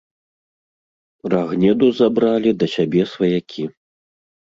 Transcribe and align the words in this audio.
Рагнеду 1.33 1.89
забралі 1.99 2.49
да 2.63 2.71
сябе 2.77 3.01
сваякі. 3.13 3.63